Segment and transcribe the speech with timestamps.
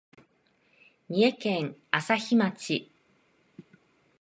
[1.09, 2.89] 三重県朝日町